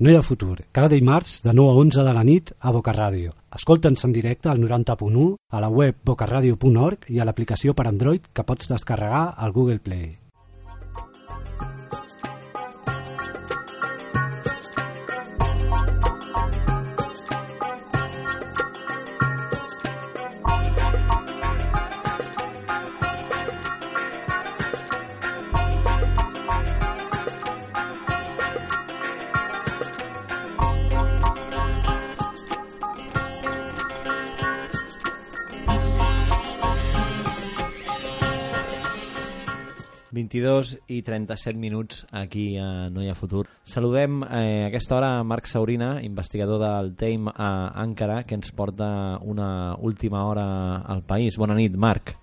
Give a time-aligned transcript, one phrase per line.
[0.00, 0.62] No hi ha futur.
[0.72, 3.34] Cada dimarts de 9 a 11 de la nit a Boca Ràdio.
[3.58, 8.46] Escolta'ns en directe al 90.1, a la web bocaradio.org i a l'aplicació per Android que
[8.48, 10.08] pots descarregar al Google Play.
[40.10, 43.46] 22 i 37 minuts aquí a No hi ha futur.
[43.62, 49.18] Saludem eh, a aquesta hora Marc Saurina, investigador del TEIM a Ankara, que ens porta
[49.22, 51.38] una última hora al país.
[51.38, 52.16] Bona nit, Marc.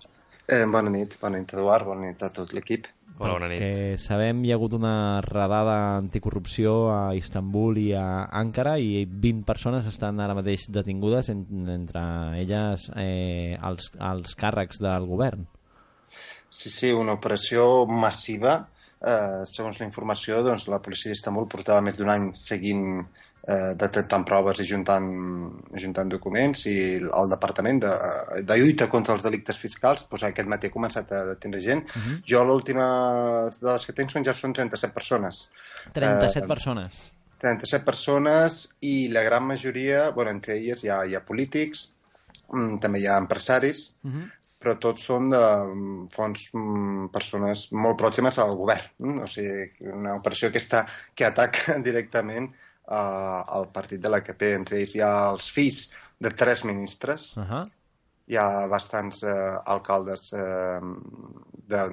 [0.47, 2.87] Eh, bona nit, bona nit Eduard, bona nit a tot l'equip.
[3.17, 3.59] Hola, bona nit.
[3.59, 9.43] Que sabem hi ha hagut una redada anticorrupció a Istanbul i a Ankara i 20
[9.47, 11.43] persones estan ara mateix detingudes, en,
[11.73, 12.03] entre
[12.43, 15.47] elles eh, els, els càrrecs del govern.
[16.49, 18.57] Sí, sí, una operació massiva.
[18.97, 22.85] Eh, segons la informació, doncs, la policia d'Istanbul portava més d'un any seguint
[23.47, 25.09] eh, detectant proves i juntant,
[25.83, 27.91] juntant documents i el Departament de,
[28.47, 31.83] de lluita contra els delictes fiscals doncs, aquest matí ha començat a detenir gent.
[31.85, 32.17] Uh -huh.
[32.31, 32.87] Jo l'última
[33.61, 35.49] dades que tinc són ja són 37 persones.
[35.93, 37.11] 37 eh, persones.
[37.39, 41.93] 37 persones i la gran majoria, bueno, entre elles hi ha, hi ha polítics,
[42.49, 47.67] mm, també hi ha empresaris, uh -huh però tots són de mm, fons mm, persones
[47.77, 48.89] molt pròximes al govern.
[49.03, 49.23] Mm?
[49.23, 54.45] O sigui, una operació que, està, que ataca directament uh, al partit de l'AKP.
[54.57, 57.65] Entre ells hi ha els fills de tres ministres, uh -huh.
[58.27, 60.81] hi ha bastants uh, alcaldes uh,
[61.53, 61.83] de,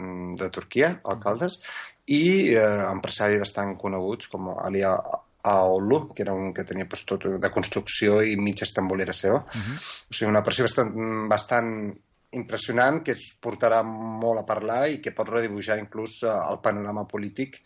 [0.41, 1.61] de Turquia, alcaldes,
[2.07, 7.25] i uh, empresaris bastant coneguts com Ali Aolu, que era un que tenia pues, tot
[7.41, 9.45] de construcció i mitja estambolera seva.
[9.45, 9.77] Uh -huh.
[10.11, 11.95] O sigui, una operació bastant, bastant
[12.35, 17.07] impressionant que es portarà molt a parlar i que pot redibuixar inclús eh, el panorama
[17.11, 17.63] polític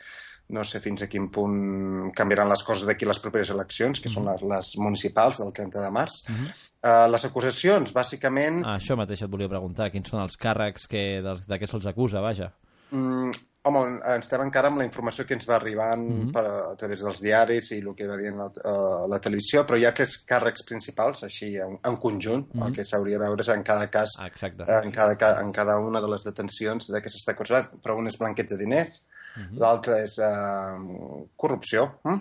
[0.49, 4.13] no sé fins a quin punt canviaran les coses d'aquí les properes eleccions, que mm
[4.13, 4.15] -hmm.
[4.15, 6.25] són les, les municipals del 30 de març.
[6.29, 6.49] Mm -hmm.
[6.89, 8.65] uh, les acusacions, bàsicament...
[8.65, 11.87] Ah, això mateix et volia preguntar, quins són els càrrecs que, de, de què se'ls
[11.87, 12.53] acusa, vaja.
[12.91, 13.31] Mm,
[13.69, 13.81] Home,
[14.15, 16.33] estem encara amb la informació que ens va arribant mm -hmm.
[16.33, 19.77] per, a través dels diaris i el que va a la, a la televisió, però
[19.79, 22.67] hi ha tres càrrecs principals, així, en, en conjunt, mm -hmm.
[22.67, 24.65] el que s'hauria de veure en cada cas, ah, Exacte.
[24.85, 28.19] en cada, en cada una de les detencions de què s'està acusat, però un és
[28.19, 29.05] blanqueig de diners,
[29.37, 29.59] mm -hmm.
[29.59, 32.21] l'altre és uh, corrupció, hm?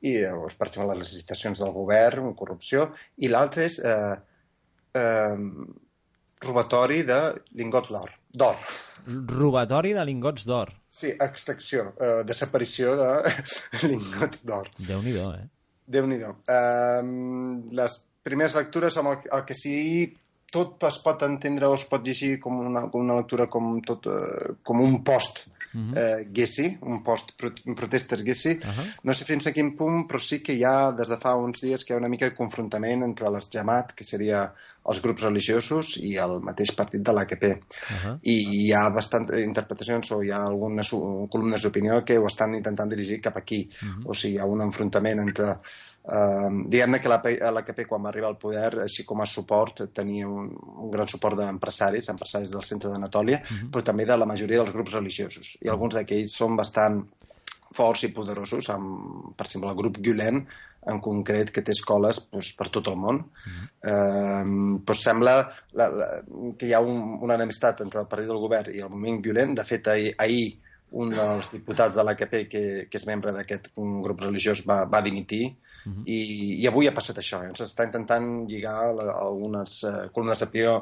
[0.00, 4.16] i llavors, per exemple, les licitacions del govern, corrupció, i l'altre és uh,
[4.94, 5.38] uh,
[6.40, 7.20] robatori de
[7.54, 8.17] lingots d'or.
[8.34, 8.56] D'or.
[9.08, 10.74] Robatori de lingots d'or.
[10.90, 13.08] Sí, extracció, uh, desaparició de
[13.90, 14.70] lingots d'or.
[14.78, 15.46] Déu-n'hi-do, eh?
[15.88, 16.34] Déu-n'hi-do.
[16.44, 19.76] Uh, les primeres lectures amb el, el que sí
[20.52, 24.08] tot es pot entendre o es pot llegir com una, com una lectura com, tot,
[24.08, 25.96] uh, com un post uh -huh.
[25.96, 28.50] eh, Gessi, un post pro protestes Gessi.
[28.50, 28.96] Uh -huh.
[29.02, 31.60] No sé fins a quin punt, però sí que hi ha, des de fa uns
[31.60, 34.52] dies, que hi ha una mica de confrontament entre les Jamat, que seria
[34.88, 37.44] els grups religiosos i el mateix partit de l'AKP.
[37.48, 38.14] Uh -huh.
[38.22, 40.90] I hi ha bastantes interpretacions o hi ha algunes
[41.30, 43.68] columnes d'opinió que ho estan intentant dirigir cap aquí.
[43.82, 44.10] Uh -huh.
[44.10, 45.58] O sigui, hi ha un enfrontament entre...
[46.08, 50.48] Uh, diguem-ne que l'AKP quan va arribar al poder, així com a suport, tenia un,
[50.84, 53.70] un gran suport d'empresaris, empresaris del centre d'Anatòlia, uh -huh.
[53.70, 55.58] però també de la majoria dels grups religiosos.
[55.60, 57.04] I alguns d'aquells són bastant
[57.74, 60.46] forts i poderosos, amb, per exemple, el grup Gülen,
[60.88, 63.16] en concret que té escoles doncs, per tot el món.
[63.16, 63.66] Mm -hmm.
[63.90, 65.34] eh, doncs sembla
[65.72, 66.06] la, la,
[66.58, 69.54] que hi ha un, una enemistat entre el partit del govern i el moviment violent.
[69.54, 70.58] De fet, ahir, ahir
[70.90, 75.56] un dels diputats de l'AKP, que, que és membre d'aquest grup religiós, va, va dimitir
[75.88, 76.02] Uh -huh.
[76.04, 77.42] I, i avui ha passat això.
[77.44, 77.52] Eh?
[77.54, 80.38] S'està intentant lligar la, algunes uh, columnes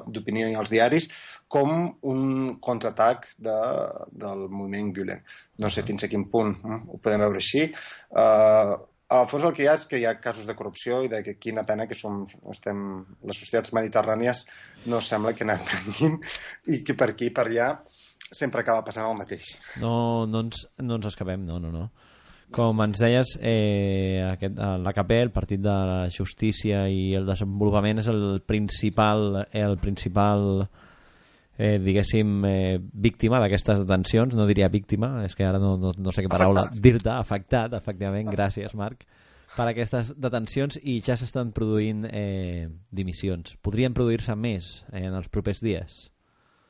[0.07, 1.09] d'opinió als diaris
[1.49, 3.57] com un contraatac de,
[4.11, 5.23] del moviment violent.
[5.59, 6.81] No sé fins a quin punt eh?
[6.89, 7.73] ho podem veure així.
[8.11, 8.75] Uh,
[9.09, 11.23] al fons el que hi ha és que hi ha casos de corrupció i de
[11.23, 12.81] que quina pena que som, estem,
[13.23, 14.45] les societats mediterrànies
[14.91, 16.19] no sembla que n'aprenguin
[16.75, 17.71] i que per aquí per allà
[18.33, 19.53] sempre acaba passant el mateix.
[19.79, 21.87] No, no, ens, no ens escapem, no, no, no.
[22.55, 28.11] Com ens deies, eh, aquest, l'AKP, el Partit de la Justícia i el Desenvolupament, és
[28.11, 30.86] el principal, el principal eh,
[31.57, 36.25] diguéssim, eh, víctima d'aquestes detencions, no diria víctima, és que ara no, no, no sé
[36.25, 39.07] què paraula dir-te, afectat, efectivament, gràcies Marc,
[39.57, 43.57] per aquestes detencions i ja s'estan produint eh, dimissions.
[43.65, 46.05] Podrien produir-se més eh, en els propers dies?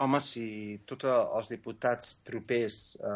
[0.04, 0.46] Home, si
[0.84, 3.14] tots els diputats propers a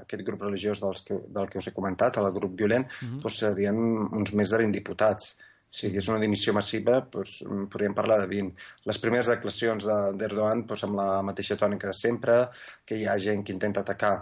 [0.00, 3.20] aquest grup religiós dels que, del que us he comentat, al grup violent, uh -huh.
[3.20, 5.36] doncs serien uns més de 20 diputats.
[5.68, 7.40] Si hi hagués una dimissió massiva, doncs,
[7.72, 8.66] podríem parlar de 20.
[8.88, 9.88] Les primeres declaracions
[10.20, 12.38] d'Erdogan doncs, amb la mateixa tònica de sempre,
[12.86, 14.14] que hi ha gent que intenta atacar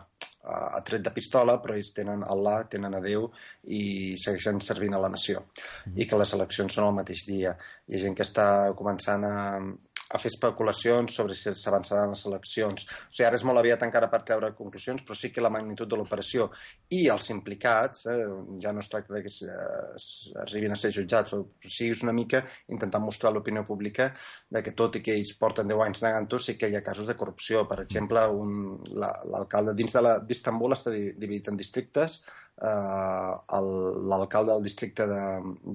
[0.45, 3.29] a, a tret de pistola, però ells tenen Allah, tenen a Déu
[3.73, 3.83] i
[4.21, 5.45] segueixen servint a la nació.
[5.87, 5.99] Mm.
[6.01, 7.55] I que les eleccions són el mateix dia.
[7.89, 8.49] Hi ha gent que està
[8.79, 9.37] començant a,
[10.15, 12.87] a fer especulacions sobre si s'avançaran les eleccions.
[12.87, 15.91] O sigui, ara és molt aviat encara per treure conclusions, però sí que la magnitud
[15.91, 16.49] de l'operació
[16.95, 18.29] i els implicats, eh,
[18.63, 22.45] ja no es tracta que eh, arribin a ser jutjats, però sí és una mica
[22.71, 24.13] intentar mostrar a l'opinió pública
[24.51, 27.11] de que tot i que ells porten 10 anys negant-ho, sí que hi ha casos
[27.11, 27.67] de corrupció.
[27.69, 28.23] Per exemple,
[28.95, 32.21] l'alcalde la, dins d'Istanbul està dividit en districtes,
[32.63, 33.59] eh,
[34.11, 35.23] l'alcalde del districte de,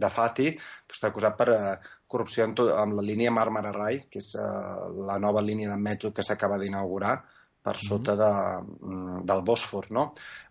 [0.04, 0.54] de Fatih
[0.90, 1.74] està acusat per eh,
[2.10, 5.78] corrupció amb, tot, amb la línia Marmara Rai, que és uh, la nova línia de
[5.78, 7.20] metro que s'acaba d'inaugurar
[7.62, 8.32] per sota de,
[8.66, 10.08] mm, del Bòsfor, no?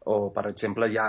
[0.07, 1.09] O, per exemple, hi ha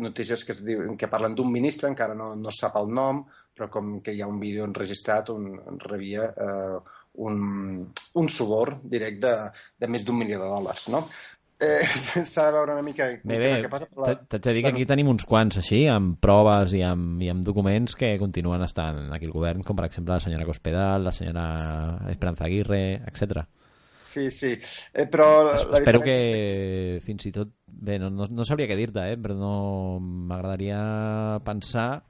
[0.00, 3.24] notícies que, es diuen, que parlen d'un ministre, encara no, no sap el nom,
[3.54, 6.78] però com que hi ha un vídeo enregistrat on, on rebia eh,
[7.26, 7.84] un,
[8.20, 9.50] un subor directe de,
[9.84, 11.04] de més d'un milió de dòlars, no?
[11.64, 13.88] Eh, s'ha de veure una mica bé, bé, què passa.
[13.98, 14.14] La...
[14.28, 17.44] T'haig de dir que aquí tenim uns quants així, amb proves i amb, i amb
[17.46, 21.44] documents que continuen estant aquí al govern, com per exemple la senyora Cospedal, la senyora
[22.12, 23.44] Esperanza Aguirre, etc.
[24.14, 24.52] Sí, sí,
[24.92, 25.28] eh, però...
[25.56, 27.04] Es, espero que és...
[27.06, 27.50] fins i tot...
[27.66, 29.54] Bé, no, no, no sabria què dir-te, eh, però no
[29.98, 30.78] m'agradaria
[31.44, 32.04] pensar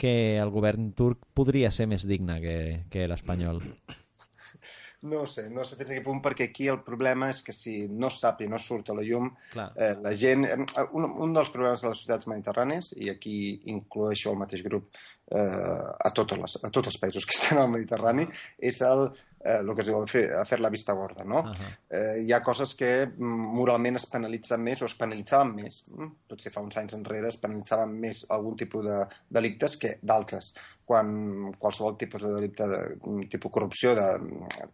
[0.00, 2.58] que el govern turc podria ser més digne que,
[2.92, 3.60] que l'espanyol.
[5.02, 7.86] No sé, no sé fins a quin punt, perquè aquí el problema és que si
[7.88, 10.44] no sap i no surt a la llum, eh, la gent...
[10.44, 13.36] Eh, un, un dels problemes de les societats mediterrànies, i aquí
[13.72, 17.72] incloeixo el mateix grup eh, a, totes les, a tots els països que estan al
[17.72, 19.06] Mediterrani, és el,
[19.44, 21.40] eh, el que es diu fer, fer la vista gorda, no?
[21.40, 21.70] Uh -huh.
[21.90, 25.84] eh, hi ha coses que mm, moralment es penalitzen més o es penalitzaven més.
[25.88, 26.10] Mm?
[26.28, 30.54] Potser fa uns anys enrere es penalitzaven més algun tipus de delictes que d'altres
[30.90, 34.06] quan qualsevol tipus de delicte, de, tipus corrupció, de,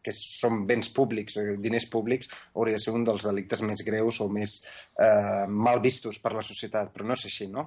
[0.00, 4.22] que són béns públics, eh, diners públics, hauria de ser un dels delictes més greus
[4.24, 4.64] o més
[4.96, 7.66] eh, mal vistos per la societat, però no és així, no?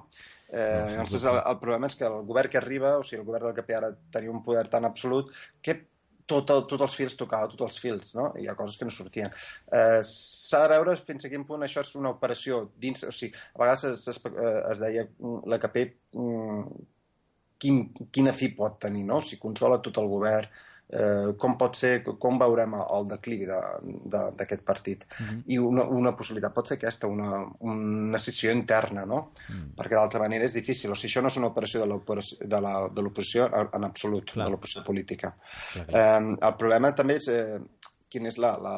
[0.50, 3.28] Eh, no, llavors, el, el problema és que el govern que arriba, o sigui, el
[3.28, 5.30] govern del que ara tenia un poder tan absolut,
[5.62, 5.76] que
[6.30, 8.30] tot el, tots els fils tocava, tots els fils, no?
[8.38, 9.34] Hi ha coses que no sortien.
[9.80, 10.00] Eh,
[10.50, 13.04] S'ha de veure fins a quin punt això és una operació dins...
[13.06, 15.06] O sigui, a vegades es, es, eh, es deia
[15.50, 15.78] la CAP
[17.60, 17.80] quin,
[18.10, 19.20] quina fi pot tenir, no?
[19.22, 20.48] si controla tot el govern,
[20.92, 25.06] eh, com pot ser, com veurem el declivi d'aquest de, de, partit.
[25.18, 25.26] Mhm.
[25.26, 25.42] -huh.
[25.46, 29.32] I una, una possibilitat pot ser aquesta, una, una decisió interna, no?
[29.48, 29.54] Mm.
[29.54, 29.74] -huh.
[29.76, 30.90] Perquè d'altra manera és difícil.
[30.90, 34.46] O sigui, això no és una operació de l'oposició en absolut, Clar.
[34.46, 35.34] de l'oposició política.
[35.72, 36.22] Clar, clar.
[36.22, 37.28] Eh, el problema també és...
[37.28, 37.60] Eh,
[38.10, 38.74] quin és la, la,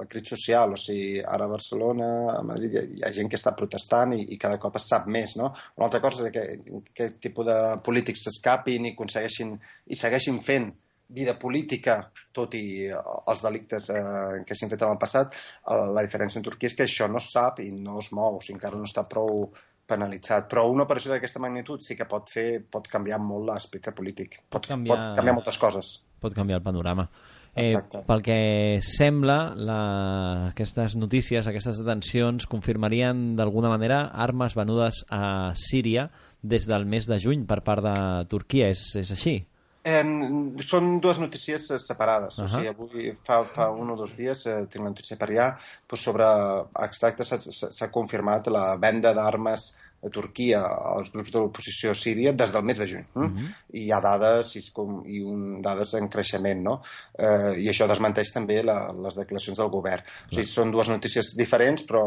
[0.00, 0.72] el crit social.
[0.72, 4.12] O sigui, ara a Barcelona, a Madrid, hi ha, hi ha gent que està protestant
[4.12, 5.54] i, i cada cop es sap més, no?
[5.76, 6.44] Una altra cosa és que
[6.92, 9.56] aquest tipus de polítics s'escapin i aconsegueixin
[9.86, 10.70] i segueixin fent
[11.08, 11.98] vida política,
[12.32, 15.36] tot i els delictes eh, que s'han fet en el passat,
[15.68, 18.42] la diferència en Turquia és que això no es sap i no es mou, o
[18.42, 19.46] sigui, encara no està prou
[19.86, 20.48] penalitzat.
[20.50, 24.40] Però una operació d'aquesta magnitud sí que pot fer, pot canviar molt l'aspecte polític.
[24.48, 25.94] Pot, pot, canviar, pot canviar moltes coses.
[26.24, 27.08] Pot canviar el panorama.
[27.54, 27.76] Eh,
[28.08, 28.36] pel que
[28.82, 29.80] sembla, la,
[30.48, 36.08] aquestes notícies, aquestes detencions, confirmarien d'alguna manera armes venudes a Síria
[36.42, 37.98] des del mes de juny per part de
[38.32, 38.72] Turquia.
[38.74, 39.36] És, és així?
[39.84, 40.02] Eh,
[40.64, 42.38] són dues notícies separades.
[42.38, 42.48] Uh -huh.
[42.48, 45.48] O sigui, avui, fa, fa un o dos dies, eh, tinc la notícia per allà,
[45.88, 46.24] doncs sobre
[46.80, 49.74] exacte s'ha confirmat la venda d'armes
[50.04, 53.04] a Turquia als grups de l'oposició síria des del mes de juny.
[53.14, 53.24] Mm?
[53.24, 53.48] Uh -huh.
[53.72, 56.82] I hi ha dades i, com, i un, dades en creixement, no?
[57.18, 60.02] Eh, I això desmenteix també la, les declaracions del govern.
[60.02, 60.32] Uh -huh.
[60.32, 62.02] O sigui, són dues notícies diferents, però...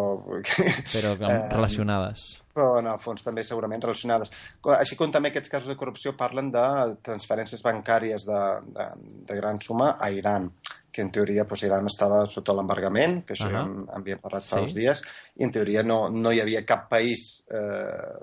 [0.94, 2.42] Però eh, relacionades.
[2.58, 4.32] Però en el fons també segurament relacionades.
[4.74, 6.66] Així com també aquests casos de corrupció parlen de
[7.06, 8.42] transferències bancàries de,
[8.74, 8.88] de,
[9.30, 10.50] de gran suma a Iran
[10.98, 13.60] que en teoria pues, Iran estava sota l'embargament, que això uh -huh.
[13.60, 14.62] ja en havíem parlat fa sí.
[14.64, 15.04] uns dies,
[15.36, 18.18] i en teoria no, no hi havia cap país eh,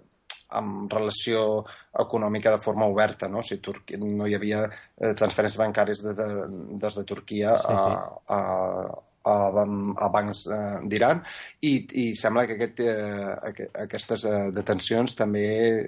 [0.48, 1.64] amb relació
[2.04, 3.38] econòmica de forma oberta, no?
[3.38, 6.28] O sigui, Turquia, no hi havia eh, transferències bancàries de, de,
[6.82, 7.90] des de Turquia sí, sí.
[7.94, 11.22] a, a, a, a bancs eh, d'Iran
[11.64, 15.44] i, i sembla que aquest, eh, aquestes eh, detencions també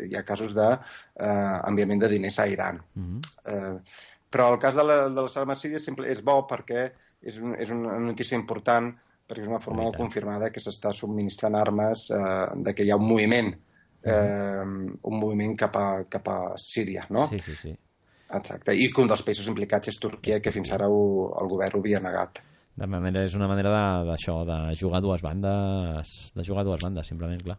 [0.08, 2.82] hi ha casos d'enviament de, eh, de diners a Iran.
[2.94, 3.20] Uh -huh.
[3.52, 6.90] eh, però el cas de, la, de les armes síries és bo perquè
[7.22, 8.94] és, un, és una notícia important
[9.26, 13.08] perquè és una forma confirmada que s'està subministrant armes, eh, de que hi ha un
[13.08, 13.50] moviment,
[14.02, 14.62] eh,
[15.10, 17.28] un moviment cap a, cap a Síria, no?
[17.32, 17.76] Sí, sí, sí.
[18.38, 21.02] Exacte, i que un dels països implicats és Turquia, que fins ara ho,
[21.40, 22.40] el govern ho havia negat.
[22.76, 23.70] De manera, és una manera
[24.04, 27.56] d'això, de, de jugar dues bandes, de jugar dues bandes, simplement, clar.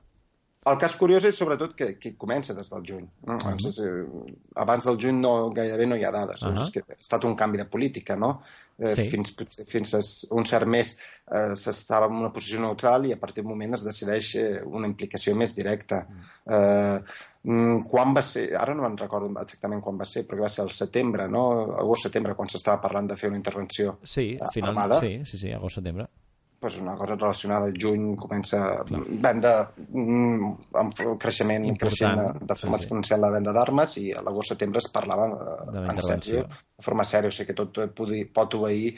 [0.67, 3.05] El cas curiós és sobretot que, que comença des del juny.
[3.25, 3.37] No?
[3.37, 3.53] Ah.
[3.55, 6.43] Llavors, eh, abans del juny no, gairebé no hi ha dades.
[6.43, 6.51] Ah.
[6.65, 8.33] És que ha estat un canvi de política, no?
[8.77, 9.07] Eh, Sí.
[9.09, 9.31] fins,
[9.65, 9.99] fins a
[10.37, 10.91] un cert mes
[11.33, 14.85] eh, s'estava en una posició neutral i a partir d'un moment es decideix eh, una
[14.91, 16.03] implicació més directa.
[16.45, 16.99] Eh,
[17.47, 20.53] mm, quan va ser, ara no me'n recordo exactament quan va ser, però que va
[20.53, 21.47] ser al setembre, no?
[21.79, 24.99] agost-setembre, quan s'estava parlant de fer una intervenció Sí, final, armada.
[25.01, 26.07] sí, sí, sí, agost-setembre.
[26.59, 28.59] pues una cosa relacionada al juny comença
[29.21, 31.77] venda mm, amb creixement Important.
[31.77, 32.85] creixent de, de forma Sí, sí.
[32.87, 37.03] exponencial la venda d'armes i a l'agost-setembre es parlava eh, De en sèrio, de forma
[37.05, 38.95] sèria, o sigui que tot podi, pot obeir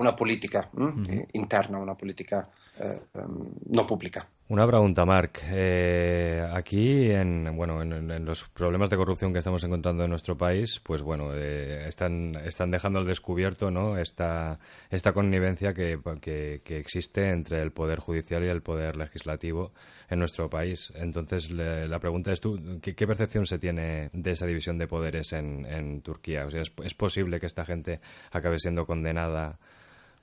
[0.00, 0.82] una política mm?
[1.04, 1.20] Mhm.
[1.34, 2.40] interna, una política
[2.78, 3.20] eh, eh,
[3.66, 4.28] no pública.
[4.46, 5.40] Una pregunta, Marc.
[5.52, 10.80] Eh, aquí, en, bueno, en, los problemas de corrupción que estamos encontrando en nuestro país,
[10.84, 13.96] pues bueno, eh, están, están dejando al descubierto ¿no?
[13.96, 14.58] esta,
[14.90, 19.72] esta connivencia que, que, existe entre el Poder Judicial y el Poder Legislativo
[20.10, 20.92] en nuestro país.
[20.94, 25.32] Entonces, le- la pregunta es, ¿tú, qué, percepción se tiene de esa división de poderes
[25.32, 26.44] en, Turquía?
[26.44, 28.00] O sea, ¿es, ¿Es posible que esta gente
[28.30, 29.58] acabe siendo condenada?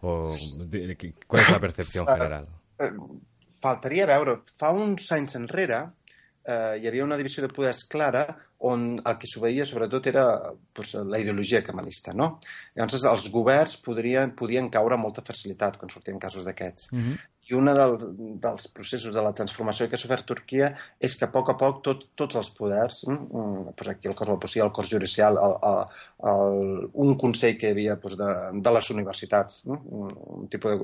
[0.02, 2.48] O, de- ¿Cuál es la percepción general?
[2.80, 2.92] Eh,
[3.62, 5.82] faltaria veure, fa uns anys enrere
[6.44, 8.26] eh, hi havia una divisió de poders clara
[8.66, 10.24] on el que s'obeïa sobretot era
[10.74, 12.40] pues, la ideologia camalista, no?
[12.76, 16.92] Llavors els governs podrien, podien caure amb molta facilitat quan sortien casos d'aquests.
[16.94, 17.20] Mm -hmm.
[17.50, 17.96] I un del,
[18.44, 20.70] dels processos de la transformació que ha sofert Turquia
[21.02, 24.30] és que a poc a poc tot, tots els poders, mm, doncs aquí el cos
[24.30, 25.82] de la policia, el cos judicial, el, el,
[26.32, 28.30] el, un consell que hi havia doncs, de,
[28.62, 29.98] de les universitats, mm,
[30.38, 30.78] un, tipus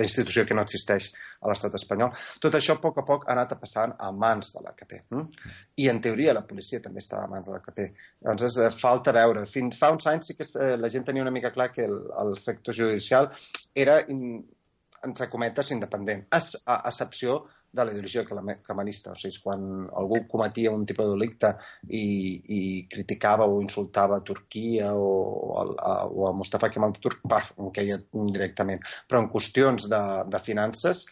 [0.00, 1.10] d'institució que no existeix
[1.40, 2.12] a l'estat espanyol,
[2.42, 4.94] tot això a poc a poc ha anat passant a mans de l'AKP.
[5.14, 5.48] Mm?
[5.80, 7.82] I en teoria la policia també estava a mans de l'AKP.
[8.26, 9.46] Llavors eh, falta veure.
[9.46, 12.00] Fins fa uns anys sí que eh, la gent tenia una mica clar que el,
[12.24, 13.30] el sector judicial
[13.74, 14.40] era in,
[15.06, 17.40] entre cometes, independent, a, a, excepció
[17.72, 18.24] de la ideologia
[18.62, 19.12] camarista.
[19.12, 19.62] O sigui, quan
[19.96, 21.52] algú cometia un tipus de delicte
[21.88, 22.04] i,
[22.56, 25.10] i criticava o insultava a Turquia o,
[25.54, 28.82] o, a, o a Mustafa Kemal Atatürk, paf, em queia directament.
[29.08, 31.04] Però en qüestions de, de finances,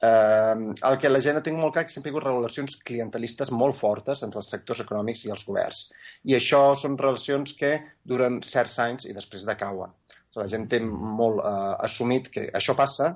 [0.00, 0.54] eh,
[0.90, 3.52] el que la gent ha tingut molt clar que sempre hi ha hagut relacions clientelistes
[3.52, 5.86] molt fortes entre els sectors econòmics i els governs.
[6.24, 9.92] I això són relacions que duren certs anys i després decauen.
[10.36, 13.14] La gent té molt eh, assumit que això passa,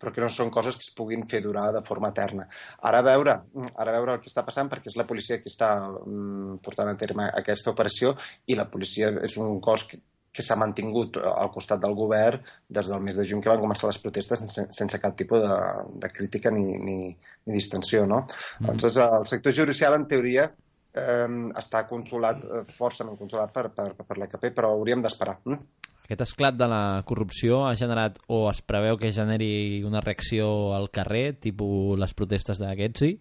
[0.00, 2.46] però que no són coses que es puguin fer durar de forma eterna.
[2.88, 3.36] Ara a veure,
[3.70, 6.88] ara a veure el que està passant, perquè és la policia qui està mm, portant
[6.88, 8.14] a terme aquesta operació
[8.48, 10.00] i la policia és un cos que,
[10.32, 13.90] que s'ha mantingut al costat del govern des del mes de juny que van començar
[13.90, 15.60] les protestes sense, sense cap tipus de,
[16.04, 18.06] de crítica ni, ni, ni distensió.
[18.06, 18.24] No?
[18.60, 18.70] Mm.
[18.70, 20.48] Doncs el sector judicial, en teoria,
[20.94, 21.28] eh,
[21.60, 25.40] està controlat, eh, forçament controlat per, per, per l'AKP, però hauríem d'esperar.
[25.44, 25.90] Mm?
[26.10, 30.88] Aquest esclat de la corrupció ha generat o es preveu que generi una reacció al
[30.90, 33.12] carrer, tipus les protestes d'aquests, sí?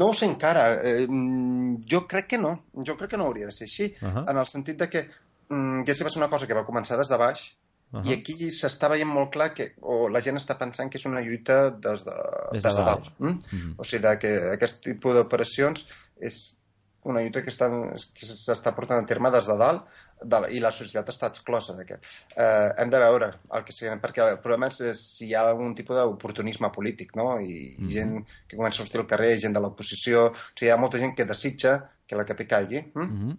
[0.00, 0.70] No ho sé encara.
[0.80, 2.54] Eh, mm, jo crec que no.
[2.86, 3.92] Jo crec que no hauria de ser així.
[4.00, 4.24] Uh -huh.
[4.30, 5.04] En el sentit de que
[5.50, 7.52] mm, aquesta va ser una cosa que va començar des de baix
[7.94, 11.04] Uh i aquí s'està veient molt clar que o la gent està pensant que és
[11.06, 12.16] una lluita des de,
[12.52, 13.10] Des des de de, dalt.
[13.18, 13.38] Mm?
[13.52, 13.74] Mhm.
[13.78, 15.86] O sigui, de que aquest tipus d'operacions
[16.18, 16.56] és
[17.04, 17.68] una lluita que, està,
[18.16, 19.84] que s'està portant a terme des de dalt
[20.24, 22.06] de la, i la societat està exclosa d'aquest.
[22.36, 25.74] Eh, hem de veure el que sigui, perquè el problema és, si hi ha algun
[25.76, 27.34] tipus d'oportunisme polític, no?
[27.40, 28.14] I, i gent
[28.48, 30.30] que comença a sortir al carrer, gent de l'oposició...
[30.32, 33.02] O sigui, hi ha molta gent que desitja que la capi caigui, mm?
[33.02, 33.36] Mm -hmm.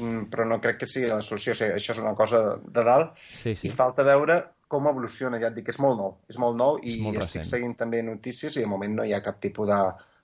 [0.00, 1.52] Mm, però no crec que sigui la solució.
[1.52, 3.68] O sigui, això és una cosa de dalt Sí, sí.
[3.68, 4.38] i falta veure
[4.68, 5.40] com evoluciona.
[5.40, 6.18] Ja et dic que és molt nou.
[6.28, 7.50] És molt nou i És molt estic recent.
[7.50, 9.80] seguint també notícies i de moment no hi ha cap tipus de,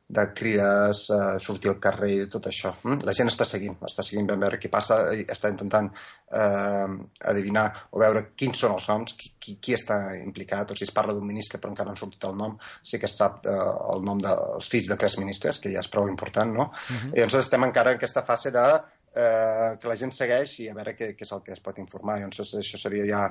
[0.08, 2.70] de crides, uh, sortir al carrer i tot això.
[2.84, 3.02] Mm?
[3.06, 5.88] La gent està seguint, està seguint ben veure què passa, i està intentant
[6.30, 6.94] eh,
[7.30, 10.94] adivinar o veure quins són els noms, qui, qui, qui està implicat, o si es
[10.94, 12.54] parla d'un ministre però encara no ha sortit el nom,
[12.86, 13.56] sí que es sap eh,
[13.94, 16.70] el nom dels fills de tres ministres, que ja és prou important, no?
[16.70, 17.12] Uh -huh.
[17.14, 18.66] I llavors estem encara en aquesta fase de
[19.16, 21.78] eh, que la gent segueix i a veure què, què és el que es pot
[21.78, 22.18] informar.
[22.20, 23.22] Llavors això seria ja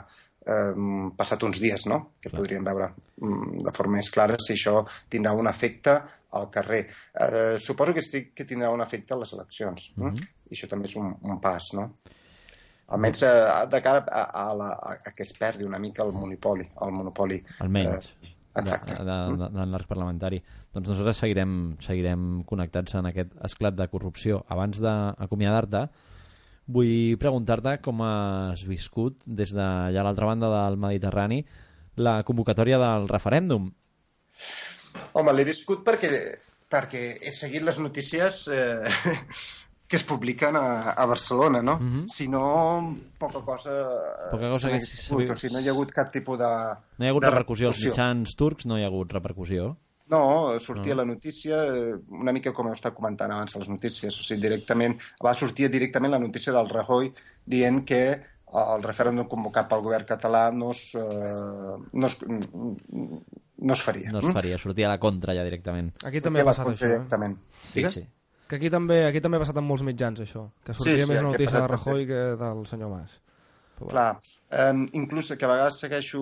[0.46, 0.74] eh,
[1.18, 2.18] passat uns dies, no?
[2.20, 2.42] Que Clar.
[2.42, 2.92] podríem veure
[3.22, 6.02] mm, de forma més clara si això tindrà un efecte
[6.36, 6.84] al carrer.
[7.14, 9.92] Eh, suposo que, estic, que tindrà un efecte a les eleccions.
[9.96, 10.32] Mm Mhm.
[10.46, 11.90] I això també és un, un pas, no?
[12.88, 16.68] Almenys eh, de cara a, a, la, a, que es perdi una mica el monopoli.
[16.82, 18.12] El monopoli Almenys.
[18.22, 18.94] Eh, exacte.
[18.94, 20.42] De, de, de, de l'arc parlamentari.
[20.74, 24.44] Doncs nosaltres seguirem, seguirem connectats en aquest esclat de corrupció.
[24.54, 25.88] Abans d'acomiadar-te,
[26.68, 31.44] vull preguntar-te com has viscut des d'allà a l'altra banda del Mediterrani
[31.96, 33.70] la convocatòria del referèndum.
[35.14, 36.10] Home, l'he viscut perquè,
[36.72, 38.84] perquè he seguit les notícies eh,
[39.88, 41.78] que es publiquen a, a Barcelona, no?
[41.80, 42.10] Mm -hmm.
[42.10, 43.72] Si no, poca cosa...
[44.32, 44.80] Poca cosa que...
[44.82, 46.52] Sigut, o sigui, no hi ha hagut cap tipus de...
[46.98, 47.68] No hi ha hagut repercussió.
[47.68, 49.78] Els mitjans turcs no hi ha hagut repercussió.
[50.08, 51.02] No, sortia no.
[51.02, 55.00] la notícia eh, una mica com heu estat comentant abans les notícies, o sigui, directament,
[55.24, 57.12] va sortir directament la notícia del Rajoy
[57.46, 58.22] dient que
[58.54, 62.18] el referèndum convocat pel govern català no es, eh, no es,
[63.58, 64.12] no es faria.
[64.12, 65.94] No es faria, sortia a la contra ja directament.
[66.04, 66.92] Aquí també ha passat això.
[66.92, 67.38] Directament.
[67.40, 67.68] Eh?
[67.72, 68.06] Sí, sí.
[68.46, 70.50] Que aquí també, aquí també ha passat amb molts mitjans, això.
[70.66, 73.16] Que sortia sí, sí, més una notícia de Rajoy que del senyor Mas.
[73.80, 74.10] Però, Clar,
[74.72, 76.22] um, inclús que a vegades segueixo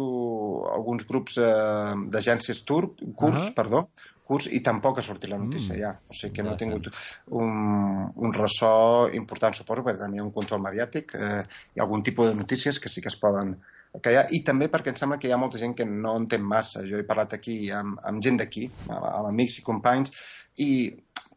[0.72, 3.54] alguns grups uh, d'agències turc, curs, uh -huh.
[3.58, 3.90] perdó,
[4.28, 5.82] curs, i tampoc ha sortit la notícia mm.
[5.82, 5.94] ja.
[6.10, 6.90] O sigui que no ha tingut
[7.36, 8.74] un, un ressò
[9.14, 12.40] important, suposo, perquè també hi ha un control mediàtic, eh, hi ha algun tipus de
[12.40, 13.58] notícies que sí que es poden
[14.02, 16.16] que hi ha, i també perquè em sembla que hi ha molta gent que no
[16.18, 16.82] entén massa.
[16.88, 20.24] Jo he parlat aquí amb, amb gent d'aquí, amb, amb amics i companys,
[20.66, 20.70] i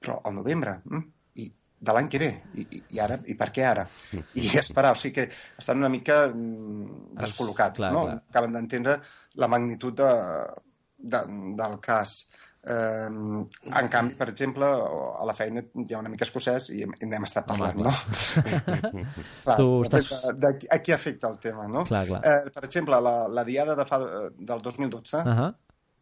[0.01, 1.03] però al novembre, mm?
[1.43, 1.51] i
[1.87, 3.85] de l'any que ve, I, i, ara, i per què ara?
[4.41, 5.27] I esperar, o sigui que
[5.61, 8.07] estan una mica mm, descol·locats, clar, no?
[8.09, 8.17] Clar.
[8.33, 8.97] Acaben d'entendre
[9.43, 10.11] la magnitud de,
[10.97, 11.23] de,
[11.61, 12.23] del cas.
[12.67, 13.11] Eh,
[13.81, 17.47] en canvi, per exemple, a la feina hi ha una mica escocès i n'hem estat
[17.47, 17.93] parlant, no?
[19.45, 20.09] clar, tu estàs...
[20.11, 21.85] de, de, a qui afecta el tema, no?
[21.87, 22.25] Clar, clar.
[22.27, 24.01] Eh, per exemple, la, la diada de fa,
[24.35, 25.53] del 2012 uh -huh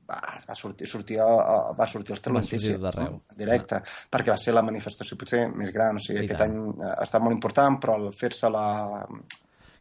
[0.09, 3.23] va, va sortir, sortir, a, va sortir als telenotícies no?
[3.37, 3.94] directe, ah.
[4.11, 6.59] perquè va ser la manifestació potser més gran, o sigui, I aquest tant.
[6.59, 8.66] any ha estat molt important, però al fer-se la...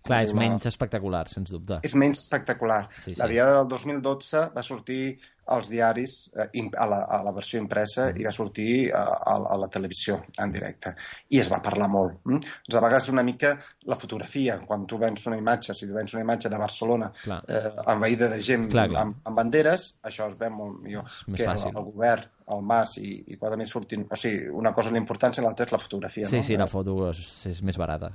[0.03, 1.77] Clar, és menys espectacular, sens dubte.
[1.87, 2.81] És menys espectacular.
[2.97, 3.19] Sí, sí.
[3.21, 5.03] La diada del 2012 va sortir
[5.45, 6.47] als diaris eh,
[6.77, 8.19] a, la, a la versió impresa mm.
[8.19, 10.93] i va sortir a, a, a la televisió en directe.
[11.35, 12.21] I es va parlar molt.
[12.25, 12.39] Mm?
[12.67, 13.53] Doncs a vegades una mica
[13.89, 17.71] la fotografia, quan tu vens una imatge, si tu vens una imatge de Barcelona eh,
[17.93, 19.07] envaïda de gent clar, clar.
[19.07, 21.09] Amb, amb banderes, això es veu molt millor.
[21.27, 21.73] Més que fàcil.
[21.73, 24.07] El, el govern, el mas i, i quan també surtin...
[24.09, 26.29] O sigui, una cosa l'importància i l'altra és la fotografia.
[26.31, 26.47] Sí, no?
[26.47, 28.13] sí, la foto és, és més barata.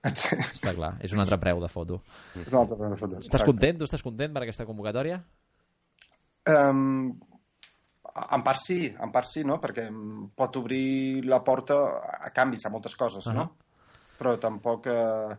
[0.00, 2.00] Està clar, és un altre preu de foto.
[2.32, 3.20] És un altre preu de foto.
[3.20, 3.80] Estàs content?
[3.80, 5.20] Tu estàs content per aquesta convocatòria?
[6.48, 7.18] Um,
[8.10, 9.58] en part sí, en part sí, no?
[9.62, 9.86] Perquè
[10.36, 13.36] pot obrir la porta a canvis, a moltes coses, uh -huh.
[13.36, 13.56] no?
[14.18, 14.86] Però tampoc...
[14.86, 15.36] Eh,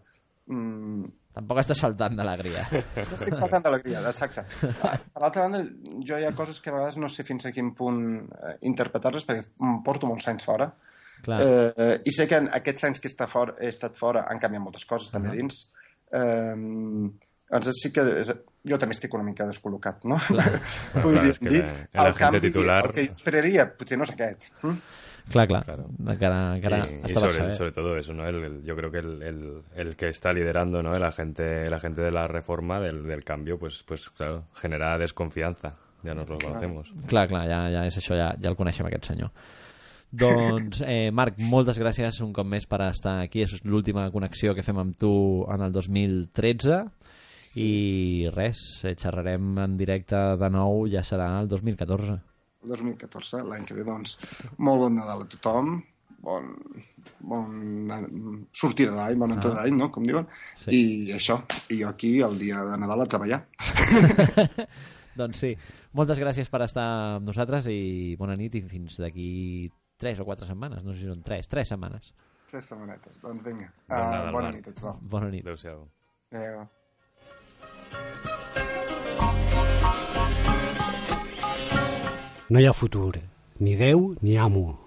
[0.48, 1.06] mm...
[1.34, 2.66] Tampoc estàs saltant d'alegria.
[2.72, 4.44] No estic saltant d'alegria, exacte.
[4.60, 5.64] Per l'altra banda,
[6.08, 9.26] jo hi ha coses que a vegades no sé fins a quin punt eh, interpretar-les
[9.26, 10.72] perquè em porto molts anys fora.
[11.24, 11.42] Clar.
[11.42, 14.40] Eh, I sé que en aquests anys que he estat fora, he estat fora han
[14.40, 15.14] canviat moltes coses uh -huh.
[15.14, 15.72] també dins.
[16.12, 16.56] Eh,
[17.60, 20.18] doncs sí que jo també estic una mica descol·locat, no?
[20.28, 20.50] Clar,
[20.96, 22.82] bueno, clar és que dir, la, la canvi, titular...
[22.88, 24.52] El que jo esperaria, potser no és aquest.
[24.62, 24.78] Hm?
[25.32, 25.66] Claro, claro.
[25.66, 26.20] claro.
[26.20, 28.28] Cara, cara, y, y sobre, sobre, todo eso, ¿no?
[28.28, 30.94] El, el, yo creo que el, el, el, que está liderando, ¿no?
[30.94, 35.76] La gente, la gente de la reforma, del, del cambio, pues, pues claro, genera desconfianza.
[36.04, 36.92] Ja nos lo conocemos.
[37.08, 39.30] Clar, clar, ja, ja és això, ja, ja el coneixem, aquest senyor.
[40.12, 43.46] Doncs, eh, Marc, moltes gràcies un cop més per estar aquí.
[43.46, 45.12] És l'última connexió que fem amb tu
[45.54, 46.82] en el 2013
[47.60, 52.18] i res, eh, xerrarem en directe de nou, ja serà el 2014.
[52.62, 54.18] El 2014, l'any que ve, doncs,
[54.62, 55.74] molt bon Nadal a tothom,
[56.22, 56.48] bon,
[57.28, 59.66] bon sortida d'any, bon entrada ah.
[59.66, 60.28] d'any, no?, com diuen,
[60.62, 60.72] sí.
[60.78, 61.42] i això,
[61.74, 63.44] i jo aquí el dia de Nadal a treballar.
[65.22, 65.54] doncs sí,
[65.98, 66.88] moltes gràcies per estar
[67.18, 69.32] amb nosaltres i bona nit i fins d'aquí
[70.02, 72.14] 3 o 4 setmanes, no sé si són 3, 3 setmanes.
[72.52, 73.72] 3 setmanetes, doncs vinga.
[73.88, 75.02] Bon uh, Nadal, bona nit a tothom.
[75.10, 75.44] Bona nit.
[75.46, 75.90] Adéu-siau.
[76.32, 76.70] Adéu.
[82.52, 83.16] No hi ha futur,
[83.60, 84.81] ni Déu ni amo.